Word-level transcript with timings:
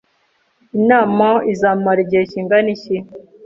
Inama 0.79 1.27
izamara 1.51 1.99
igihe 2.05 2.23
kingana 2.31 2.67
iki? 2.75 2.97